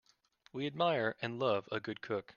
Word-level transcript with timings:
We 0.51 0.65
admire 0.65 1.15
and 1.21 1.37
love 1.37 1.69
a 1.71 1.79
good 1.79 2.01
cook. 2.01 2.29